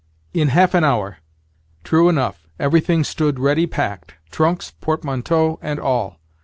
"In 0.33 0.47
half 0.47 0.73
an 0.73 0.83
hour." 0.83 1.17
True 1.83 2.09
enough, 2.09 2.47
everything 2.57 3.03
stood 3.03 3.37
ready 3.37 3.67
packed—trunks, 3.67 4.71
portmanteaux, 4.81 5.59
and 5.61 5.79
all. 5.79 6.17